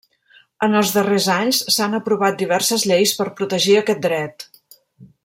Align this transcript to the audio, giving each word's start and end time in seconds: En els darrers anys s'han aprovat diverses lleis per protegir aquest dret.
En 0.67 0.77
els 0.79 0.93
darrers 0.95 1.27
anys 1.33 1.59
s'han 1.75 1.93
aprovat 1.99 2.39
diverses 2.41 2.87
lleis 2.93 3.13
per 3.21 3.29
protegir 3.43 3.77
aquest 3.83 4.03
dret. 4.11 4.49